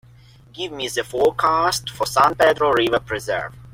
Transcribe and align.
Give 0.51 0.71
me 0.71 0.87
the 0.87 1.03
forecast 1.03 1.91
for 1.91 2.07
San 2.07 2.33
Pedro 2.33 2.71
River 2.71 2.99
Preserve 2.99 3.53